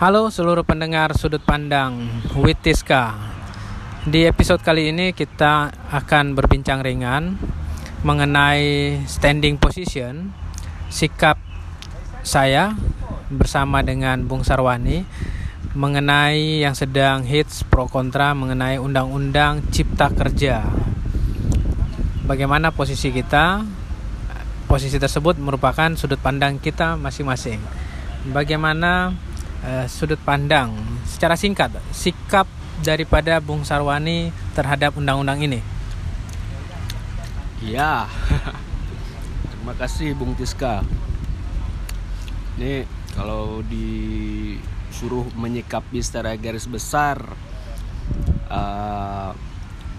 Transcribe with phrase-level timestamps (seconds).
[0.00, 3.20] Halo seluruh pendengar sudut pandang Witiska.
[4.08, 7.36] Di episode kali ini kita akan berbincang ringan
[8.00, 10.32] mengenai standing position,
[10.88, 11.36] sikap
[12.24, 12.72] saya
[13.28, 15.04] bersama dengan Bung Sarwani
[15.76, 20.64] mengenai yang sedang hits pro kontra mengenai undang-undang cipta kerja.
[22.24, 23.68] Bagaimana posisi kita?
[24.64, 27.60] Posisi tersebut merupakan sudut pandang kita masing-masing.
[28.32, 29.12] Bagaimana
[29.64, 30.72] uh, sudut pandang
[31.04, 32.46] secara singkat sikap
[32.80, 35.60] daripada Bung Sarwani terhadap undang-undang ini?
[37.60, 38.08] Ya,
[39.52, 40.80] terima kasih Bung Tiska.
[42.56, 47.20] Ini kalau disuruh menyikapi secara garis besar,
[48.48, 49.32] uh,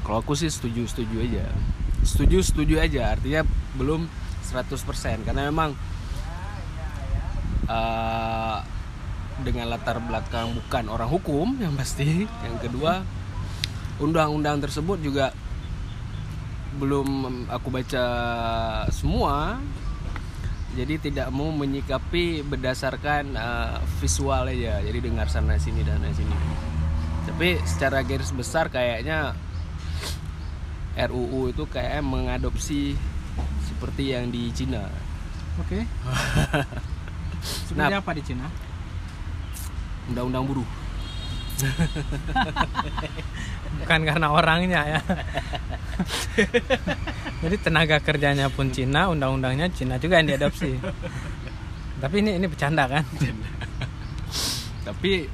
[0.02, 1.46] kalau aku sih setuju setuju aja,
[2.02, 3.14] setuju setuju aja.
[3.14, 3.46] Artinya
[3.78, 4.10] belum
[4.42, 5.78] 100% karena memang
[7.70, 8.60] uh,
[9.40, 12.28] dengan latar belakang bukan orang hukum yang pasti.
[12.44, 13.02] Yang kedua
[14.02, 15.32] undang-undang tersebut juga
[16.76, 17.08] belum
[17.48, 18.06] aku baca
[18.92, 19.60] semua.
[20.72, 24.80] Jadi tidak mau menyikapi berdasarkan uh, visual aja.
[24.80, 26.36] Jadi dengar sana sini dan sini.
[27.28, 29.36] Tapi secara garis besar kayaknya
[30.96, 32.96] RUU itu kayak mengadopsi
[33.68, 34.88] seperti yang di Cina.
[35.60, 35.84] Oke.
[35.84, 35.84] Okay.
[37.68, 38.71] sebenarnya nah, apa di Cina
[40.10, 40.70] undang-undang buruh.
[43.82, 45.02] Bukan karena orangnya ya.
[47.42, 50.78] Jadi tenaga kerjanya pun Cina undang-undangnya Cina juga yang diadopsi.
[52.02, 53.06] Tapi ini ini bercanda kan?
[54.82, 55.30] Tapi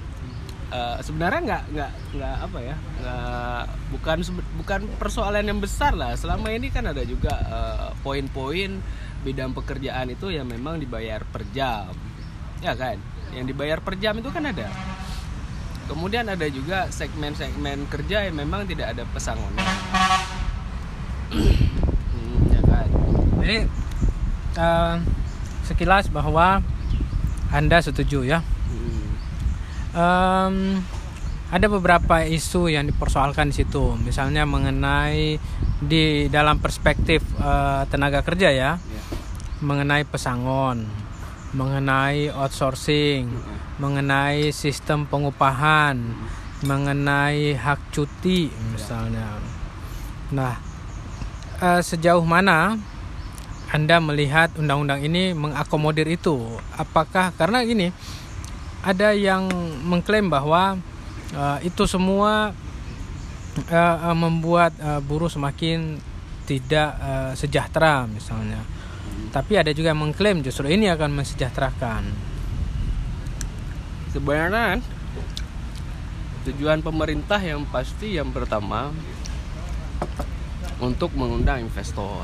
[0.71, 3.63] uh, sebenarnya nggak nggak nggak apa ya nggak
[3.95, 4.17] bukan
[4.59, 6.11] bukan persoalan yang besar lah.
[6.19, 8.83] Selama ini kan ada juga uh, poin-poin
[9.23, 11.95] bidang pekerjaan itu yang memang dibayar per jam.
[12.59, 12.99] Ya kan
[13.33, 14.67] yang dibayar per jam itu kan ada.
[15.88, 19.52] Kemudian ada juga segmen-segmen kerja yang memang tidak ada pesangon.
[21.32, 22.87] Hmm, ya kan?
[23.39, 23.58] Jadi
[24.60, 24.95] uh,
[25.64, 26.60] sekilas bahwa
[27.52, 28.43] anda setuju ya?
[28.43, 29.08] Hmm.
[29.95, 30.55] um,
[31.48, 33.95] ada beberapa isu yang dipersoalkan di situ.
[34.04, 35.39] Misalnya mengenai
[35.80, 38.76] di dalam perspektif uh, tenaga kerja ya.
[38.76, 39.05] Yeah.
[39.58, 41.06] mengenai pesangon
[41.55, 43.31] mengenai outsourcing,
[43.80, 45.95] mengenai sistem pengupahan,
[46.65, 49.39] mengenai hak cuti misalnya.
[50.33, 50.59] Nah,
[51.63, 52.75] uh, sejauh mana
[53.71, 56.39] Anda melihat undang-undang ini mengakomodir itu?
[56.75, 57.91] Apakah karena ini
[58.83, 59.47] ada yang
[59.87, 60.80] mengklaim bahwa
[61.36, 62.55] uh, itu semua
[63.71, 65.99] uh, membuat uh, buruh semakin
[66.47, 66.95] tidak
[67.36, 68.63] sejahtera misalnya
[69.32, 72.04] tapi ada juga yang mengklaim justru ini akan mensejahterakan.
[74.14, 74.82] Sebenarnya
[76.48, 78.95] tujuan pemerintah yang pasti yang pertama
[80.80, 82.23] untuk mengundang investor.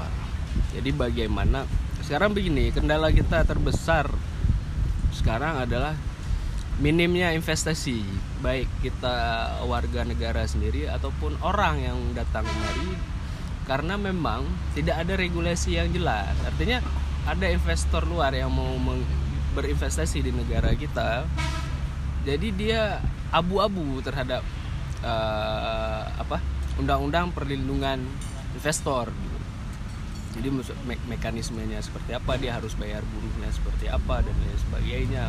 [0.73, 1.67] Jadi bagaimana
[2.05, 4.09] sekarang begini, kendala kita terbesar
[5.13, 5.93] sekarang adalah
[6.81, 8.01] minimnya investasi
[8.41, 9.15] baik kita
[9.69, 12.97] warga negara sendiri ataupun orang yang datang kemari
[13.63, 14.43] karena memang
[14.75, 16.35] tidak ada regulasi yang jelas.
[16.43, 16.83] Artinya
[17.23, 18.75] ada investor luar yang mau
[19.55, 21.23] berinvestasi di negara kita.
[22.27, 22.99] Jadi dia
[23.31, 24.43] abu-abu terhadap
[25.03, 26.39] uh, apa
[26.79, 28.03] undang-undang perlindungan
[28.55, 29.11] investor.
[30.33, 30.63] Jadi me
[31.13, 35.25] mekanismenya seperti apa dia harus bayar buruhnya seperti apa dan lain sebagainya.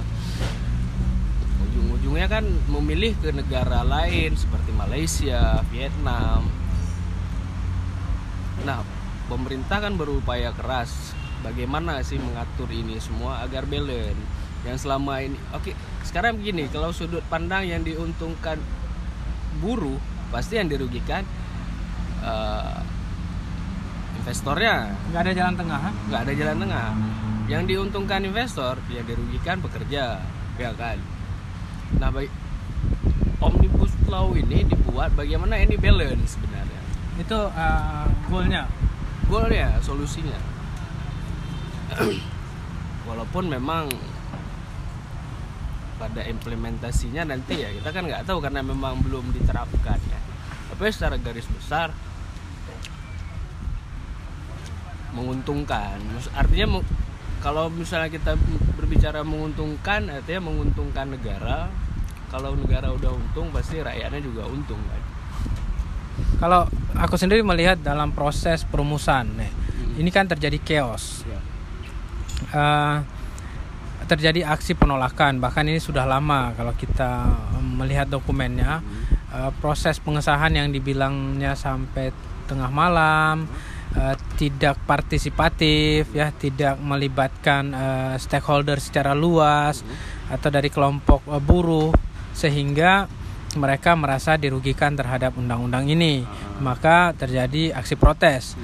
[1.71, 6.64] Ujung-ujungnya kan memilih ke negara lain seperti Malaysia Vietnam
[8.65, 8.81] Nah,
[9.29, 11.13] pemerintah kan berupaya keras
[11.45, 14.17] bagaimana sih mengatur ini semua agar balance.
[14.65, 18.57] Yang selama ini oke, okay, sekarang begini, kalau sudut pandang yang diuntungkan
[19.61, 20.01] buruh,
[20.33, 21.29] pasti yang dirugikan
[22.25, 22.81] uh,
[24.25, 24.97] investornya.
[25.13, 25.85] Nggak ada jalan tengah?
[26.09, 26.89] Nggak ada jalan tengah.
[27.45, 30.25] Yang diuntungkan investor, yang dirugikan pekerja,
[30.57, 30.97] ya kan.
[32.01, 32.33] Nah, baik
[33.45, 36.64] omnibus law ini dibuat bagaimana ini balance sebenarnya
[37.15, 38.66] itu uh, goalnya?
[39.31, 40.39] Goalnya solusinya.
[43.09, 43.87] Walaupun memang
[45.95, 50.21] pada implementasinya nanti ya kita kan nggak tahu karena memang belum diterapkan ya.
[50.75, 51.95] Tapi secara garis besar
[55.15, 56.03] menguntungkan.
[56.34, 56.83] Artinya
[57.39, 58.34] kalau misalnya kita
[58.75, 61.71] berbicara menguntungkan artinya menguntungkan negara.
[62.34, 65.14] Kalau negara udah untung pasti rakyatnya juga untung kan
[66.39, 70.01] kalau aku sendiri melihat dalam proses perumusan nih hmm.
[70.01, 71.27] ini kan terjadi chaos.
[71.27, 71.43] Yeah.
[72.55, 72.97] uh,
[74.05, 77.25] terjadi aksi penolakan bahkan ini sudah lama kalau kita
[77.61, 78.84] melihat dokumennya.
[79.34, 82.15] Uh, proses pengesahan yang dibilangnya sampai
[82.47, 83.51] tengah malam
[83.97, 89.83] uh, tidak partisipatif ya tidak melibatkan uh, stakeholder secara luas
[90.31, 91.91] atau dari kelompok uh, buruh
[92.34, 93.07] sehingga
[93.54, 96.22] mereka merasa dirugikan terhadap undang-undang ini
[96.62, 98.54] maka terjadi aksi protes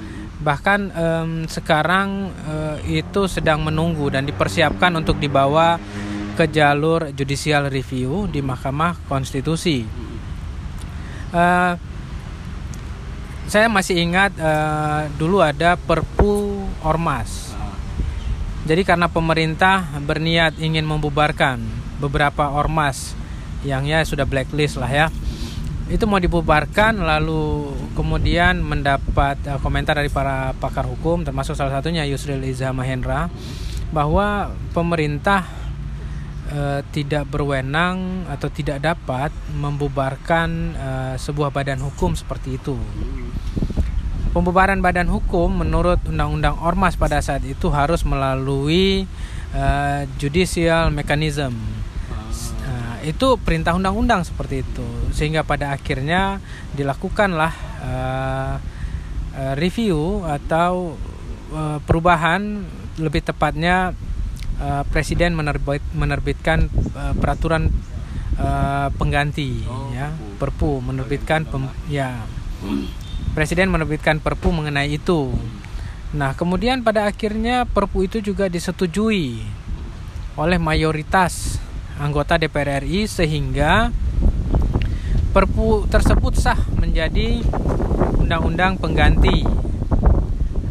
[0.41, 5.77] bahkan um, sekarang uh, itu sedang menunggu dan dipersiapkan untuk dibawa
[6.33, 9.85] ke jalur judicial review di Mahkamah Konstitusi.
[11.31, 11.77] Uh,
[13.45, 17.53] saya masih ingat uh, dulu ada Perpu Ormas.
[18.65, 21.61] Jadi karena pemerintah berniat ingin membubarkan
[22.01, 23.13] beberapa ormas
[23.61, 25.07] yang ya sudah blacklist lah ya
[25.91, 27.67] itu mau dibubarkan lalu
[27.99, 33.27] kemudian mendapat uh, komentar dari para pakar hukum termasuk salah satunya Yusril Iza Mahendra
[33.91, 35.43] bahwa pemerintah
[36.47, 40.49] uh, tidak berwenang atau tidak dapat membubarkan
[40.79, 42.79] uh, sebuah badan hukum seperti itu.
[44.31, 49.03] Pembubaran badan hukum menurut undang-undang ormas pada saat itu harus melalui
[49.51, 51.51] uh, judicial mechanism
[53.01, 54.85] itu perintah undang-undang seperti itu.
[55.13, 56.41] Sehingga pada akhirnya
[56.77, 58.55] dilakukanlah uh,
[59.35, 60.95] uh, review atau
[61.53, 62.65] uh, perubahan
[63.01, 63.97] lebih tepatnya
[64.61, 67.73] uh, presiden menerbit, menerbitkan uh, peraturan
[68.37, 70.13] uh, pengganti oh, ya.
[70.37, 70.83] perpu.
[70.83, 72.21] Menerbitkan pem, ya.
[73.31, 75.31] Presiden menerbitkan perpu mengenai itu.
[76.11, 79.39] Nah kemudian pada akhirnya perpu itu juga disetujui
[80.35, 81.59] oleh mayoritas
[82.01, 83.93] anggota DPR RI sehingga
[85.31, 87.39] Perpu tersebut sah menjadi
[88.19, 89.47] undang-undang pengganti.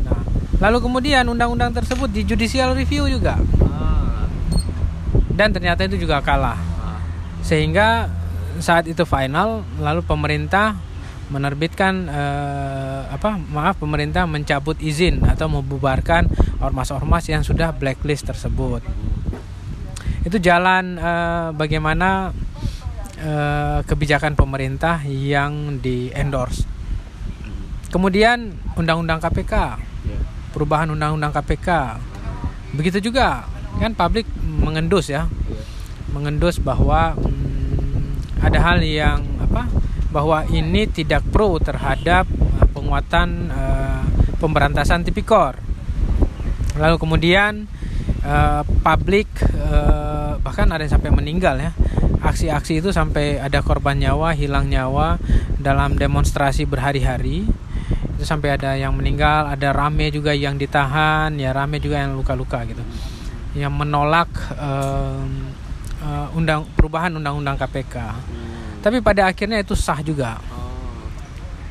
[0.04, 0.20] Nah,
[0.60, 3.40] lalu kemudian undang-undang tersebut di judicial review juga.
[5.32, 6.60] Dan ternyata itu juga kalah.
[7.40, 8.12] Sehingga
[8.60, 10.76] saat itu final lalu pemerintah
[11.32, 16.28] menerbitkan eh, apa maaf pemerintah mencabut izin atau membubarkan
[16.60, 18.84] ormas-ormas yang sudah blacklist tersebut
[20.20, 22.34] itu jalan uh, bagaimana
[23.24, 26.68] uh, kebijakan pemerintah yang di endorse.
[27.88, 29.80] Kemudian undang-undang KPK,
[30.52, 31.98] perubahan undang-undang KPK,
[32.76, 33.48] begitu juga
[33.80, 35.26] kan publik mengendus ya,
[36.12, 39.66] mengendus bahwa hmm, ada hal yang apa,
[40.12, 42.28] bahwa ini tidak pro terhadap
[42.60, 44.04] uh, penguatan uh,
[44.36, 45.56] pemberantasan tipikor.
[46.76, 47.66] Lalu kemudian
[48.24, 51.72] uh, publik uh, bahkan ada yang sampai meninggal ya.
[52.20, 55.16] Aksi-aksi itu sampai ada korban nyawa hilang nyawa
[55.56, 57.48] dalam demonstrasi berhari-hari.
[58.16, 62.64] Itu sampai ada yang meninggal ada rame juga yang ditahan ya rame juga yang luka-luka
[62.68, 62.84] gitu.
[63.56, 64.28] Yang menolak
[64.60, 65.24] uh,
[66.04, 68.80] uh, undang perubahan undang-undang KPK hmm.
[68.84, 70.40] tapi pada akhirnya itu sah juga.
[70.52, 70.68] Oh.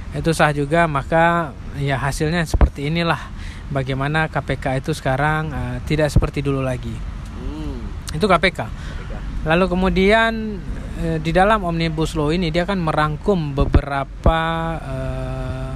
[0.09, 3.29] itu sah juga maka ya hasilnya seperti inilah
[3.69, 6.93] bagaimana KPK itu sekarang uh, tidak seperti dulu lagi.
[7.37, 7.79] Hmm.
[8.13, 8.59] Itu KPK.
[8.65, 9.11] KPK.
[9.45, 10.57] Lalu kemudian
[10.99, 14.41] uh, di dalam omnibus law ini dia kan merangkum beberapa
[14.77, 15.73] uh,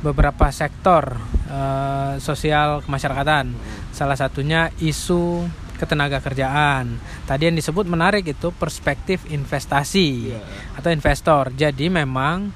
[0.00, 1.18] beberapa sektor
[1.50, 3.52] uh, sosial kemasyarakatan.
[3.90, 6.96] Salah satunya isu ketenaga kerjaan.
[7.28, 10.42] Tadi yang disebut menarik itu perspektif investasi yeah.
[10.74, 11.52] atau investor.
[11.52, 12.50] Jadi memang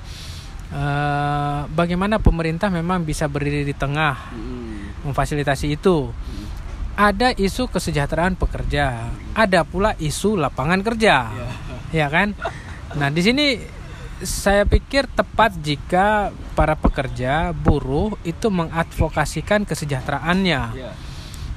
[0.73, 4.60] uh, bagaimana pemerintah memang bisa berdiri di tengah hmm.
[5.05, 6.11] Memfasilitasi itu.
[7.01, 11.55] Ada isu kesejahteraan pekerja, ada pula isu lapangan kerja, yeah.
[11.95, 12.37] ya kan?
[12.99, 13.47] Nah di sini
[14.21, 20.63] saya pikir tepat jika para pekerja buruh itu mengadvokasikan kesejahteraannya.
[20.77, 20.95] Yeah.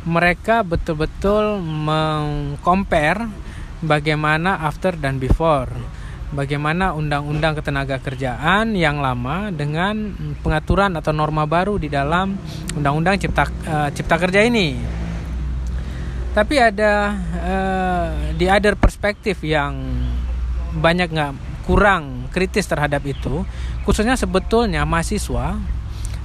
[0.07, 3.27] Mereka betul-betul mengcompare
[3.83, 5.71] bagaimana after dan before.
[6.33, 12.35] Bagaimana undang-undang ketenaga kerjaan yang lama dengan pengaturan atau norma baru di dalam
[12.73, 14.75] undang-undang cipta uh, cipta kerja ini.
[16.33, 19.77] Tapi ada uh, di other perspektif yang
[20.73, 21.33] banyak nggak
[21.69, 23.45] kurang kritis terhadap itu,
[23.85, 25.55] khususnya sebetulnya mahasiswa,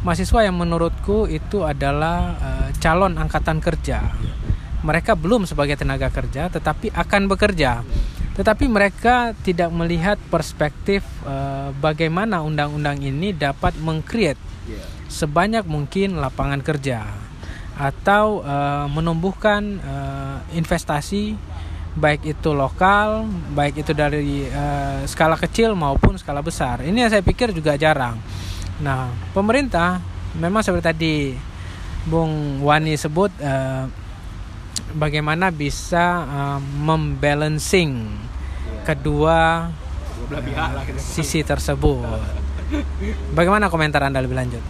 [0.00, 4.16] mahasiswa yang menurutku itu adalah uh, calon angkatan kerja.
[4.80, 7.84] Mereka belum sebagai tenaga kerja, tetapi akan bekerja
[8.38, 14.38] tetapi mereka tidak melihat perspektif uh, bagaimana undang-undang ini dapat mengcreate
[14.70, 14.86] yeah.
[15.10, 17.02] sebanyak mungkin lapangan kerja
[17.74, 21.34] atau uh, menumbuhkan uh, investasi
[21.98, 23.26] baik itu lokal,
[23.58, 26.86] baik itu dari uh, skala kecil maupun skala besar.
[26.86, 28.22] Ini yang saya pikir juga jarang.
[28.78, 29.98] Nah, pemerintah
[30.38, 31.16] memang seperti tadi
[32.06, 33.90] Bung Wani sebut uh,
[34.94, 38.08] bagaimana bisa uh, membalancing
[38.86, 39.68] kedua
[40.28, 40.96] kita.
[40.96, 42.04] sisi tersebut.
[43.32, 44.64] Bagaimana komentar Anda lebih lanjut?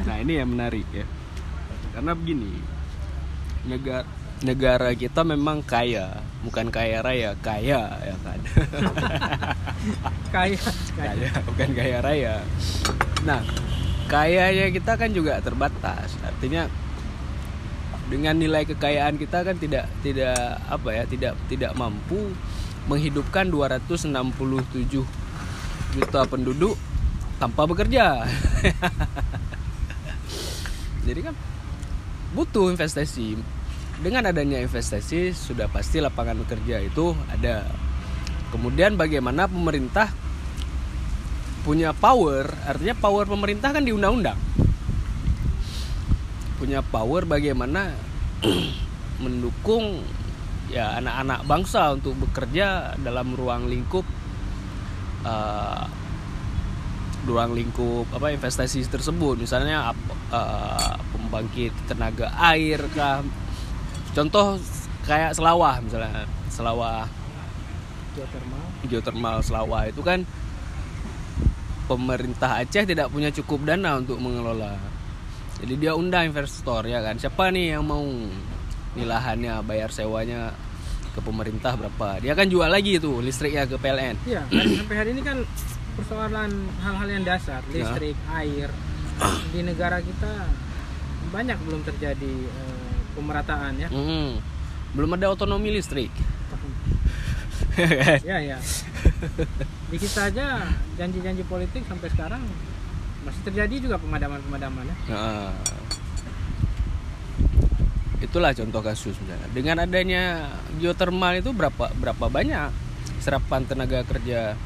[0.00, 1.06] Nah ini yang menarik ya.
[1.94, 2.58] Karena begini,
[3.68, 4.06] negara
[4.40, 8.40] negara kita memang kaya, bukan kaya raya, kaya ya kan.
[10.32, 10.64] Kayak
[10.96, 12.34] kaya, bukan kaya raya.
[13.28, 13.44] Nah,
[14.10, 16.18] kayanya kita kan juga terbatas.
[16.26, 16.66] Artinya
[18.10, 22.34] dengan nilai kekayaan kita kan tidak tidak apa ya, tidak tidak mampu
[22.90, 24.10] menghidupkan 267
[25.94, 26.74] juta penduduk
[27.38, 28.26] tanpa bekerja.
[31.06, 31.34] Jadi kan
[32.34, 33.38] butuh investasi.
[34.00, 37.68] Dengan adanya investasi sudah pasti lapangan kerja itu ada.
[38.50, 40.10] Kemudian bagaimana pemerintah
[41.60, 44.38] punya power, artinya power pemerintah kan di undang-undang.
[46.56, 47.92] Punya power bagaimana
[49.24, 50.00] mendukung
[50.70, 54.06] ya anak-anak bangsa untuk bekerja dalam ruang lingkup
[55.26, 55.84] uh,
[57.26, 59.92] ruang lingkup apa investasi tersebut misalnya
[60.32, 63.20] uh, pembangkit tenaga air kah
[64.16, 64.56] contoh
[65.04, 67.04] kayak selawah misalnya selawah
[68.16, 68.64] geothermal.
[68.88, 70.24] geothermal selawah itu kan
[71.90, 74.78] pemerintah Aceh tidak punya cukup dana untuk mengelola.
[75.58, 77.18] Jadi dia undang investor ya kan?
[77.18, 78.06] Siapa nih yang mau
[78.94, 80.54] nih lahannya bayar sewanya
[81.10, 82.22] ke pemerintah berapa?
[82.22, 84.46] Dia kan jual lagi itu listriknya ke PLN Iya,
[84.78, 85.42] sampai hari ini kan
[85.98, 87.82] persoalan hal-hal yang dasar, Ya.
[87.82, 88.70] listrik, air
[89.52, 90.46] di negara kita
[91.34, 93.88] banyak belum terjadi eh, pemerataan ya.
[93.90, 94.38] Hmm,
[94.94, 96.14] belum ada otonomi listrik.
[98.22, 98.58] Ya ya.
[99.90, 100.46] Di kita aja
[100.94, 102.42] janji-janji politik sampai sekarang
[103.26, 104.96] masih terjadi juga pemadaman-pemadaman ya.
[105.12, 105.52] Nah,
[108.22, 109.48] itulah contoh kasus misalnya.
[109.50, 110.22] Dengan adanya
[110.78, 112.70] geothermal itu berapa berapa banyak
[113.20, 114.56] serapan tenaga kerja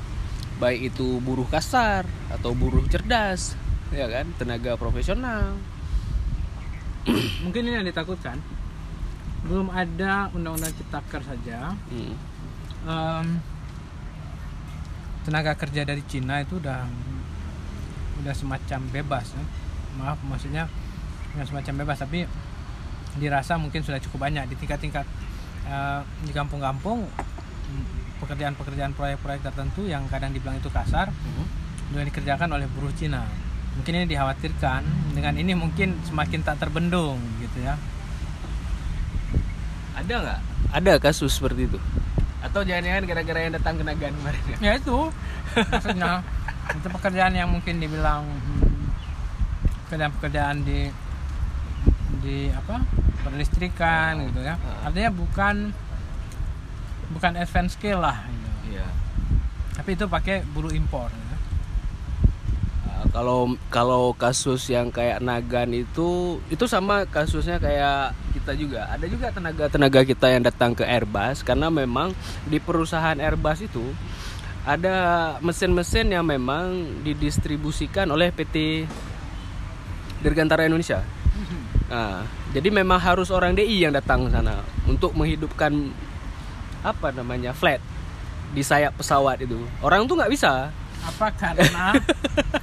[0.62, 3.58] baik itu buruh kasar atau buruh cerdas
[3.90, 5.58] ya kan tenaga profesional
[7.44, 8.40] Mungkin ini yang ditakutkan.
[9.44, 11.76] Belum ada undang-undang ciptaker saja.
[11.92, 12.14] Hmm.
[15.24, 16.84] Tenaga kerja dari Cina itu udah
[18.22, 19.44] udah semacam bebas ya.
[19.94, 20.68] maaf maksudnya
[21.34, 22.28] nggak semacam bebas tapi
[23.18, 24.44] dirasa mungkin sudah cukup banyak.
[24.52, 25.06] Di tingkat-tingkat
[25.66, 27.84] eh, di kampung-kampung mm,
[28.22, 31.10] pekerjaan-pekerjaan proyek-proyek tertentu yang kadang dibilang itu kasar
[31.90, 33.24] sudah dikerjakan oleh buruh Cina.
[33.74, 34.82] Mungkin ini dikhawatirkan
[35.18, 37.74] dengan ini mungkin semakin tak terbendung gitu ya.
[39.94, 40.40] Ada nggak?
[40.74, 41.78] Ada kasus seperti itu
[42.44, 44.56] atau jangan-jangan gara-gara yang datang ke Nagan kemarin ya?
[44.60, 44.98] ya itu
[45.56, 46.12] maksudnya
[46.70, 48.84] itu pekerjaan yang mungkin dibilang hmm,
[49.86, 50.92] pekerjaan-pekerjaan di
[52.20, 52.84] di apa
[53.20, 54.88] perlistrikan gitu ya Ah.
[54.88, 55.72] artinya bukan
[57.10, 58.48] bukan advance skill lah gitu.
[58.76, 58.86] Iya.
[59.74, 61.36] tapi itu pakai buruh impor gitu.
[62.84, 69.06] Nah, kalau kalau kasus yang kayak Nagan itu itu sama kasusnya kayak kita juga ada
[69.08, 72.12] juga tenaga tenaga kita yang datang ke Airbus karena memang
[72.44, 73.80] di perusahaan Airbus itu
[74.68, 74.96] ada
[75.40, 78.84] mesin-mesin yang memang didistribusikan oleh PT
[80.20, 81.00] Dirgantara Indonesia.
[81.88, 85.92] Nah, jadi memang harus orang DI yang datang ke sana untuk menghidupkan
[86.84, 87.80] apa namanya flat
[88.52, 89.56] di sayap pesawat itu.
[89.80, 90.68] Orang tuh nggak bisa.
[91.04, 91.92] apa karena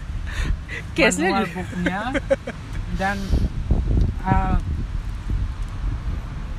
[0.97, 2.01] Case-nya booknya
[3.01, 3.17] dan
[4.25, 4.57] uh,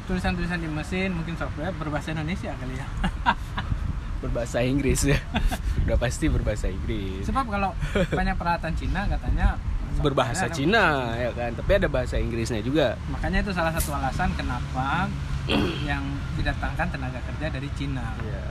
[0.06, 2.86] tulisan-tulisan di mesin mungkin software berbahasa Indonesia kali ya.
[4.22, 5.02] Berbahasa Inggris.
[5.02, 5.18] Ya
[5.86, 7.26] udah pasti berbahasa Inggris.
[7.26, 7.74] Sebab kalau
[8.14, 9.58] banyak peralatan Cina katanya
[9.98, 11.52] berbahasa Cina ya kan?
[11.58, 12.94] Tapi ada bahasa Inggrisnya juga.
[13.10, 15.10] Makanya itu salah satu alasan kenapa
[15.90, 16.02] yang
[16.38, 18.14] didatangkan tenaga kerja dari Cina.
[18.22, 18.44] Ya.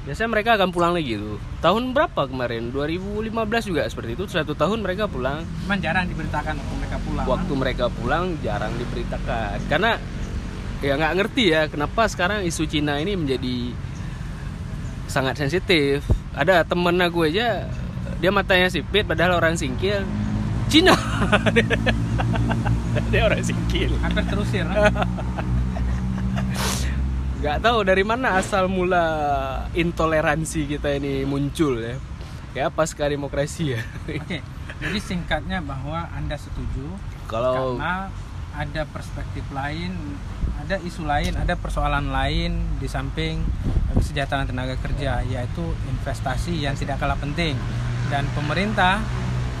[0.00, 1.36] biasanya mereka akan pulang lagi tuh.
[1.60, 2.72] Tahun berapa kemarin?
[2.72, 3.36] 2015
[3.68, 4.24] juga seperti itu.
[4.32, 5.44] Satu tahun mereka pulang.
[5.68, 7.24] Cuman jarang diberitakan waktu mereka pulang.
[7.28, 9.60] Waktu mereka pulang jarang diberitakan.
[9.68, 10.00] Karena
[10.80, 13.72] ya nggak ngerti ya kenapa sekarang isu Cina ini menjadi
[15.10, 16.04] sangat sensitif.
[16.32, 17.68] Ada temen aku aja
[18.20, 20.04] dia matanya sipit padahal orang singkil.
[20.70, 20.94] Cina.
[23.10, 23.90] Dia orang singkil.
[24.02, 24.66] Hampir terusir
[27.40, 29.06] nggak tahu dari mana asal mula
[29.72, 31.96] intoleransi kita ini muncul ya.
[32.52, 33.80] Kayak pasca demokrasi ya?
[34.06, 34.44] Oke
[34.80, 36.88] jadi singkatnya bahwa anda setuju
[37.28, 38.08] kalau karena
[38.56, 39.94] ada perspektif lain
[40.60, 43.42] ada isu lain ada persoalan lain di samping
[43.96, 47.58] kesejahteraan tenaga kerja yaitu investasi yang tidak kalah penting
[48.10, 49.02] dan pemerintah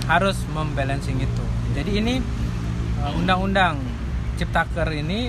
[0.06, 1.44] harus membalancing itu
[1.74, 2.18] jadi ini
[3.02, 3.78] eh, undang-undang
[4.40, 5.28] Ciptaker ini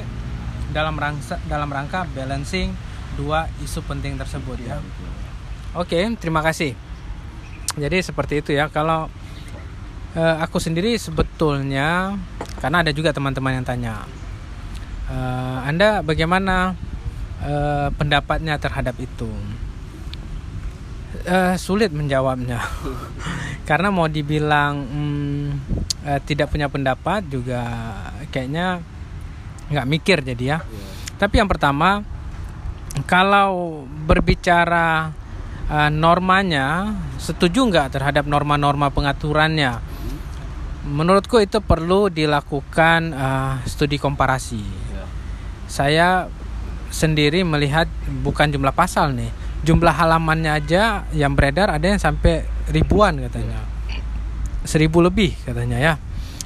[0.71, 2.71] dalam rangka dalam rangka balancing
[3.19, 4.79] dua isu penting tersebut ya.
[5.75, 6.79] Oke, terima kasih.
[7.75, 8.71] Jadi seperti itu ya.
[8.71, 9.11] Kalau
[10.15, 12.15] eh, aku sendiri sebetulnya
[12.59, 13.95] karena ada juga teman-teman yang tanya,
[15.09, 16.75] eh, Anda bagaimana
[17.43, 19.29] eh, pendapatnya terhadap itu?
[21.21, 22.63] Eh, sulit menjawabnya,
[23.69, 25.45] karena mau dibilang hmm,
[26.07, 27.61] eh, tidak punya pendapat juga
[28.31, 28.79] kayaknya
[29.71, 30.59] nggak mikir jadi ya.
[31.15, 32.01] Tapi yang pertama,
[33.05, 35.13] kalau berbicara
[35.69, 39.90] uh, normanya, setuju nggak terhadap norma-norma pengaturannya?
[40.81, 44.61] Menurutku itu perlu dilakukan uh, studi komparasi.
[44.65, 45.05] Ya.
[45.69, 46.09] Saya
[46.91, 47.87] sendiri melihat
[48.25, 49.31] bukan jumlah pasal nih,
[49.63, 53.63] jumlah halamannya aja yang beredar ada yang sampai ribuan katanya,
[54.67, 55.93] seribu lebih katanya ya.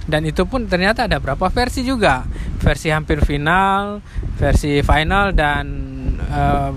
[0.05, 2.29] Dan itu pun ternyata ada berapa versi juga,
[2.61, 4.05] versi hampir final,
[4.37, 5.65] versi final dan
[6.21, 6.71] eh,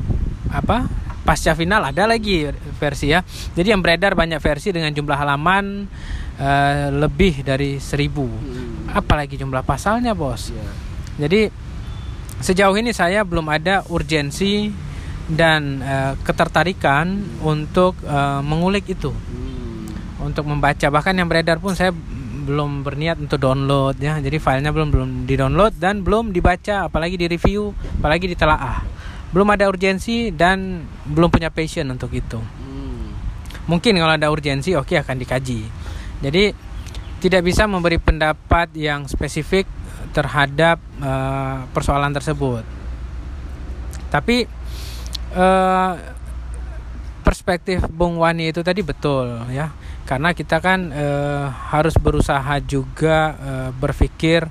[0.48, 0.88] apa
[1.28, 2.48] pasca final ada lagi
[2.80, 3.20] versi ya.
[3.52, 5.84] Jadi yang beredar banyak versi dengan jumlah halaman
[6.38, 8.24] eh, lebih dari seribu.
[8.24, 8.88] Hmm.
[8.94, 10.54] Apalagi jumlah pasalnya bos.
[10.54, 10.70] Ya.
[11.26, 11.50] Jadi
[12.38, 14.70] sejauh ini saya belum ada urgensi
[15.28, 20.24] dan eh, ketertarikan untuk eh, mengulik itu, Hmm.
[20.24, 20.86] untuk membaca.
[20.88, 21.92] Bahkan yang beredar pun saya
[22.48, 24.16] belum berniat untuk download ya.
[24.24, 28.80] Jadi filenya belum belum di-download dan belum dibaca, apalagi di-review, apalagi ditelaah.
[29.28, 32.40] Belum ada urgensi dan belum punya passion untuk itu.
[32.40, 33.12] Hmm.
[33.68, 35.60] Mungkin kalau ada urgensi oke akan dikaji.
[36.18, 36.50] Jadi
[37.18, 39.66] tidak bisa memberi pendapat yang spesifik
[40.14, 42.62] terhadap eh, persoalan tersebut.
[44.08, 44.46] Tapi
[45.34, 45.92] eh,
[47.22, 49.68] perspektif Bung Wani itu tadi betul ya.
[50.08, 54.48] Karena kita kan eh, harus berusaha juga eh, berpikir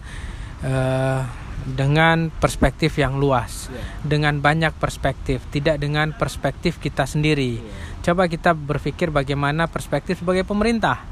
[0.61, 1.21] eh,
[1.67, 3.83] dengan perspektif yang luas, Ya.
[3.99, 7.59] dengan banyak perspektif, tidak dengan perspektif kita sendiri.
[7.99, 11.03] Coba kita berpikir bagaimana perspektif sebagai pemerintah.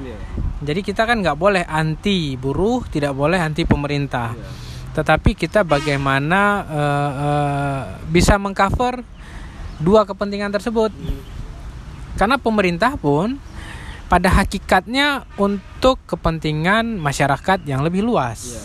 [0.00, 0.18] Ya.
[0.60, 4.36] Jadi kita kan nggak boleh anti buruh, tidak boleh anti pemerintah.
[4.36, 4.48] Ya.
[4.90, 9.00] Tetapi kita bagaimana eh, eh, bisa mengcover
[9.80, 10.92] dua kepentingan tersebut.
[12.18, 13.38] Karena pemerintah pun
[14.10, 18.58] pada hakikatnya untuk kepentingan masyarakat yang lebih luas.
[18.58, 18.62] Ya.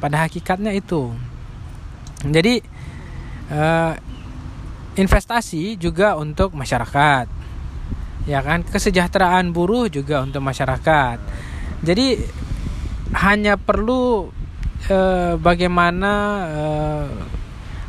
[0.00, 1.12] Pada hakikatnya itu.
[2.26, 2.62] Jadi
[3.52, 3.94] eh,
[4.96, 7.41] investasi juga untuk masyarakat.
[8.22, 11.18] Ya kan, kesejahteraan buruh juga untuk masyarakat.
[11.82, 12.22] Jadi
[13.18, 14.30] hanya perlu
[14.86, 16.12] eh, bagaimana
[16.50, 17.06] eh,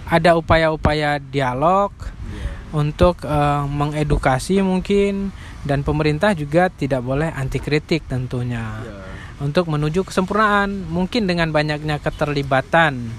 [0.09, 1.91] ada upaya-upaya dialog
[2.23, 2.49] Ya.
[2.73, 5.29] untuk eh, mengedukasi mungkin
[5.61, 8.95] dan pemerintah juga tidak boleh anti kritik tentunya Ya.
[9.37, 13.13] untuk menuju kesempurnaan mungkin dengan banyaknya keterlibatan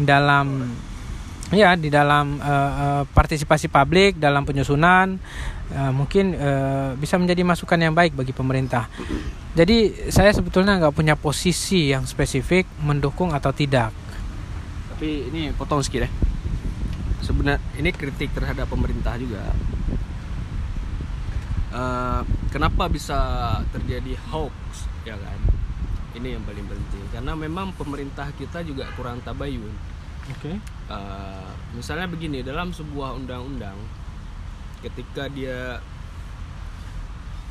[0.00, 0.72] dalam
[1.52, 5.20] ya di dalam eh, partisipasi publik dalam penyusunan
[5.72, 8.88] eh, mungkin eh, bisa menjadi masukan yang baik bagi pemerintah
[9.54, 13.94] jadi saya sebetulnya nggak punya posisi yang spesifik mendukung atau tidak
[14.94, 16.10] Tapi ini potong sedikit ya.
[17.18, 19.42] Sebenarnya ini kritik terhadap pemerintah juga.
[21.74, 22.22] Eh,
[22.54, 23.18] kenapa bisa
[23.74, 25.38] terjadi hoax ya kan?
[26.14, 29.74] Ini yang paling penting karena memang pemerintah kita juga kurang tabayun.
[30.30, 30.52] Oke.
[30.90, 33.76] Eh, misalnya begini dalam sebuah undang-undang
[34.84, 35.80] ketika dia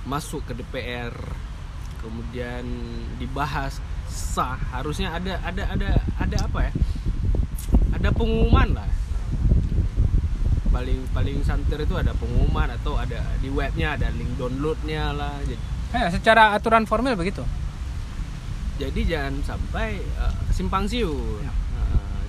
[0.06, 1.16] masuk ke DPR
[2.04, 2.68] kemudian
[3.16, 3.80] dibahas
[4.12, 6.74] sah harusnya ada ada ada ada apa ya?
[7.98, 8.92] Ada pengumuman lah.
[10.74, 15.62] Paling paling santer itu ada pengumuman atau ada di webnya ada link downloadnya lah jadi,
[15.94, 17.46] Eh, secara aturan formil begitu?
[18.82, 21.38] Jadi jangan sampai eh, simpang siur.
[21.46, 21.54] Ya.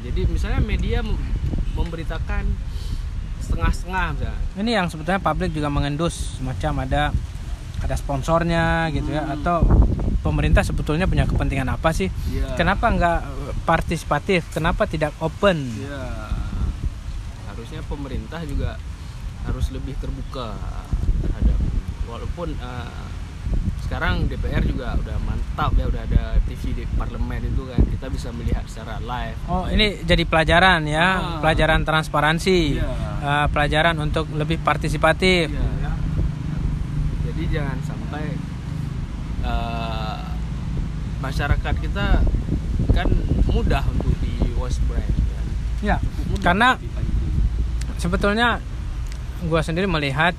[0.04, 1.16] Jadi misalnya media mem-
[1.74, 2.44] memberitakan
[3.40, 4.40] setengah-setengah misalnya.
[4.54, 7.02] Ini yang sebetulnya publik juga mengendus semacam ada
[7.80, 9.34] ada sponsornya gitu ya Hmm.
[9.34, 9.56] atau
[10.20, 12.08] pemerintah sebetulnya punya kepentingan apa sih?
[12.30, 12.52] Iya.
[12.54, 13.18] kenapa nggak
[13.62, 14.48] partisipatif?
[14.50, 15.68] Kenapa tidak open?
[15.76, 16.00] Ya,
[17.46, 18.80] harusnya pemerintah juga
[19.44, 20.56] harus lebih terbuka
[21.20, 21.58] terhadap
[22.06, 22.88] walaupun eh,
[24.04, 28.28] sekarang DPR juga udah mantap ya udah ada TV di parlemen itu kan kita bisa
[28.30, 29.32] melihat secara live.
[29.48, 31.40] oh ini jadi pelajaran ya Ah.
[31.40, 32.84] pelajaran transparansi Iya.
[33.24, 35.88] eh, pelajaran untuk lebih partisipatif Iya.
[37.24, 38.24] Jadi jangan sampai
[39.40, 40.20] eh,
[41.18, 42.06] masyarakat kita
[42.92, 43.08] kan
[43.46, 45.44] mudah untuk di waste brand kan.
[45.80, 46.68] ya Cukup mudah karena
[47.96, 48.48] sebetulnya
[49.42, 50.36] gua sendiri melihat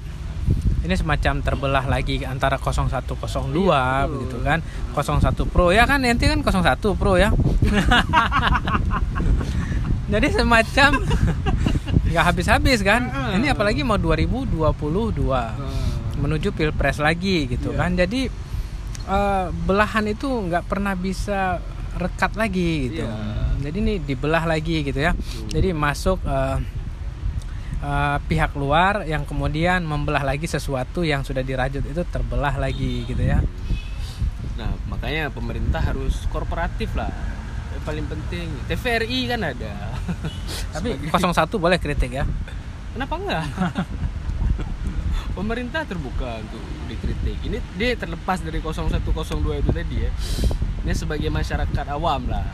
[0.85, 4.61] ini semacam terbelah lagi antara 0102 Iya, begitu kan.
[4.93, 5.69] 01 Pro.
[5.69, 7.33] Ya kan nanti kan 01 Pro ya.
[10.05, 10.91] Jadi semacam
[12.13, 13.09] nggak habis-habis kan.
[13.33, 14.53] Ini apalagi mau 2022
[16.15, 17.75] menuju pilpres lagi gitu Iya.
[17.75, 17.89] kan.
[17.97, 18.21] Jadi
[19.05, 21.57] eh, belahan itu nggak pernah bisa
[21.95, 23.01] rekat lagi gitu.
[23.01, 23.33] Iya.
[23.55, 25.15] jadi ini dibelah lagi gitu ya.
[25.49, 26.57] Jadi masuk eh,
[27.85, 33.21] eh, pihak luar yang kemudian membelah lagi sesuatu yang sudah dirajut itu terbelah lagi gitu
[33.21, 33.39] ya
[34.55, 37.11] Nah, makanya pemerintah harus korporatif lah.
[37.75, 39.73] Yang paling penting TVRI kan ada.
[40.79, 42.23] tapi Sebagai- 01 boleh kritik ya
[42.95, 43.45] Kenapa enggak?
[45.37, 47.35] Pemerintah terbuka untuk dikritik.
[47.43, 50.11] Ini dia terlepas dari 0102 itu tadi ya.
[50.87, 52.47] Ini sebagai masyarakat awam lah.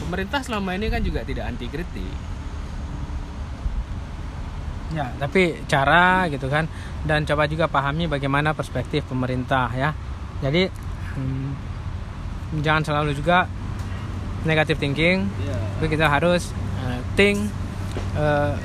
[0.00, 2.08] Pemerintah selama ini kan juga tidak anti kritik.
[4.88, 6.64] Ya, tapi cara gitu kan
[7.04, 9.92] dan coba juga pahami bagaimana perspektif pemerintah ya.
[10.40, 11.48] Jadi hmm,
[12.64, 13.44] jangan selalu juga
[14.48, 15.58] negative thinking, Iya.
[15.76, 17.52] tapi kita harus uh, think
[18.16, 18.56] uh,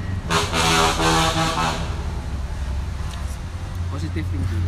[3.91, 4.63] Positive thinking.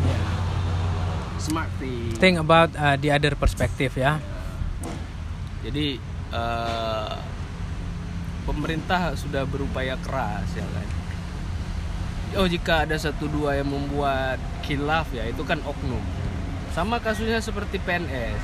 [1.39, 2.17] Smart thinking.
[2.19, 4.17] think about uh, the other perspective ya.
[5.65, 5.97] Jadi
[6.29, 7.15] eh,
[8.45, 10.87] pemerintah sudah berupaya keras ya kan.
[12.36, 14.36] Oh jika ada satu dua yang membuat
[14.67, 16.04] khilaf ya itu kan oknum.
[16.76, 18.36] Sama kasusnya seperti PNS.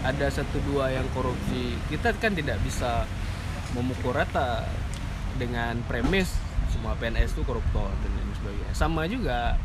[0.00, 1.76] Ada satu dua yang korupsi.
[1.92, 3.04] Kita kan tidak bisa
[3.76, 4.64] memukul rata
[5.36, 6.32] dengan premis
[6.72, 8.72] semua PNS itu koruptor dan lain sebagainya.
[8.72, 9.60] Sama juga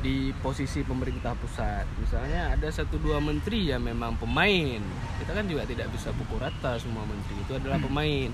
[0.00, 4.80] di posisi pemerintah pusat misalnya ada satu dua menteri yang memang pemain
[5.20, 8.32] kita kan juga tidak bisa pukul rata semua menteri itu adalah pemain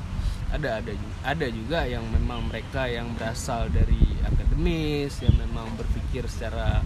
[0.56, 6.80] ada ada ada juga yang memang mereka yang berasal dari akademis yang memang berpikir secara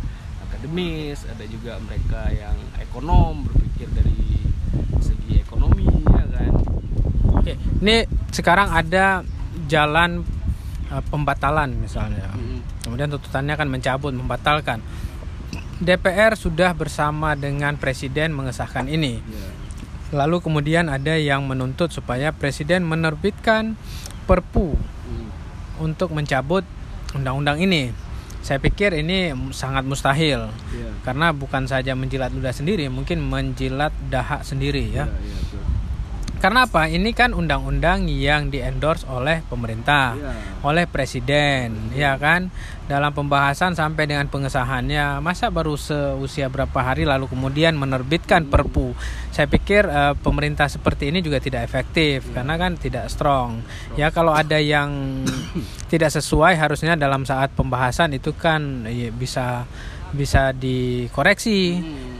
[0.50, 4.42] akademis ada juga mereka yang ekonom berpikir dari
[4.98, 6.52] segi ekonomi ya kan
[7.40, 8.04] Oke, ini
[8.34, 9.24] sekarang ada
[9.64, 10.26] jalan
[10.92, 12.28] uh, pembatalan misalnya.
[12.36, 12.60] Mm-mm.
[12.84, 14.84] Kemudian tuntutannya akan mencabut, membatalkan.
[15.80, 19.24] DPR sudah bersama dengan presiden mengesahkan ini.
[20.10, 23.78] Lalu kemudian ada yang menuntut supaya presiden menerbitkan
[24.26, 25.28] perpu Mm.
[25.82, 26.62] untuk mencabut
[27.12, 27.90] undang-undang ini.
[28.40, 30.90] Saya pikir ini sangat mustahil Iya.
[31.04, 35.04] karena bukan saja menjilat ludah sendiri, mungkin menjilat dahak sendiri ya.
[35.04, 35.49] Iya, betul.
[36.40, 36.88] Karena apa?
[36.88, 40.32] Ini kan undang-undang yang diendorse oleh pemerintah, Iya.
[40.64, 42.48] oleh presiden, ya kan?
[42.88, 48.96] Dalam pembahasan sampai dengan pengesahannya, masa baru seusia berapa hari lalu kemudian menerbitkan Perpu?
[49.28, 53.60] Saya pikir eh, pemerintah seperti ini juga tidak efektif karena kan tidak strong.
[53.94, 55.22] Ya kalau ada yang
[55.92, 59.68] tidak sesuai harusnya dalam saat pembahasan itu kan ya, bisa
[60.10, 62.18] bisa dikoreksi Hmm.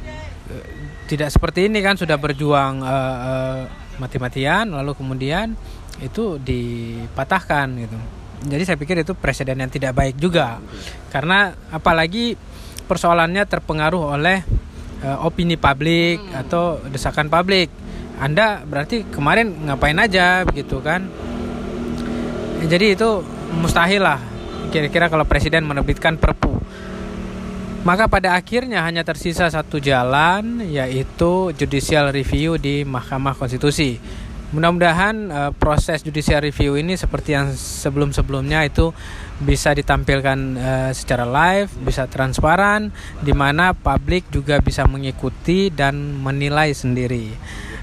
[1.06, 3.61] tidak seperti ini kan sudah berjuang eh, eh,
[4.00, 5.52] mati-matian lalu kemudian
[6.00, 7.98] itu dipatahkan gitu.
[8.40, 10.56] Jadi saya pikir itu presiden yang tidak baik juga.
[11.12, 12.40] Karena apalagi
[12.88, 14.40] persoalannya terpengaruh oleh
[15.04, 17.68] eh, opini publik atau desakan publik.
[18.16, 21.04] Anda berarti kemarin ngapain aja begitu kan?
[22.64, 23.24] Jadi itu
[23.56, 24.20] mustahil lah
[24.68, 26.49] kira-kira kalau presiden menerbitkan perpu.
[27.80, 33.96] Maka pada akhirnya hanya tersisa satu jalan yaitu judicial review di Mahkamah Konstitusi.
[34.52, 38.92] Mudah-mudahan eh, proses judicial review ini seperti yang sebelum-sebelumnya itu
[39.40, 42.92] bisa ditampilkan eh, secara live, bisa transparan
[43.24, 47.32] di mana publik juga bisa mengikuti dan menilai sendiri.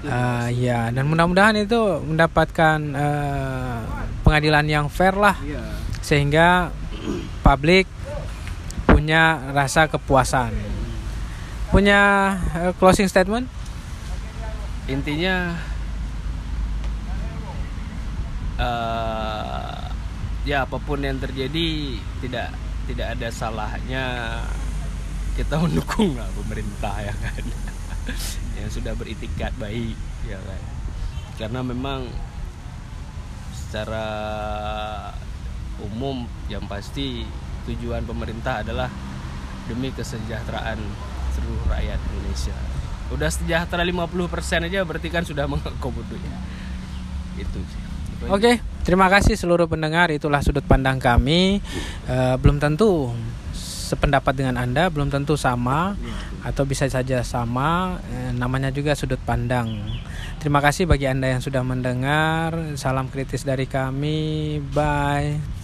[0.06, 3.78] Eh, ya, dan mudah-mudahan itu mendapatkan eh,
[4.22, 5.64] pengadilan yang fair lah Iya.
[6.04, 6.70] sehingga
[7.42, 7.88] publik
[9.08, 10.52] punya rasa kepuasan.
[11.72, 13.48] Punya eh, closing statement?
[14.88, 15.52] intinya
[18.56, 19.80] eh
[20.48, 22.56] ya apa pun yang terjadi tidak
[22.88, 24.04] tidak ada salahnya
[25.36, 27.44] kita mendukung lah pemerintah ya kan
[28.64, 29.92] yang sudah beritikat baik
[30.24, 30.62] ya kan
[31.36, 32.08] karena memang
[33.52, 34.08] secara
[35.84, 37.28] umum yang pasti
[37.68, 38.88] tujuan pemerintah adalah
[39.68, 40.80] demi kesejahteraan
[41.36, 42.56] seluruh rakyat Indonesia.
[43.12, 46.38] Udah sejahtera 50% aja berarti kan sudah mengakomodir ya.
[47.44, 47.82] Itu sih.
[48.26, 50.10] Oke, terima kasih seluruh pendengar.
[50.10, 51.62] Itulah sudut pandang kami.
[52.10, 53.14] Eh, belum tentu
[53.88, 55.94] sependapat dengan Anda, belum tentu sama
[56.42, 58.02] atau bisa saja sama.
[58.10, 59.70] Eh, namanya juga sudut pandang.
[60.42, 62.74] Terima kasih bagi Anda yang sudah mendengar.
[62.74, 64.58] Salam kritis dari kami.
[64.74, 65.57] Bye.